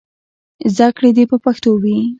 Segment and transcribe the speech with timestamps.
[0.73, 1.97] زدهکړې دې په پښتو وي.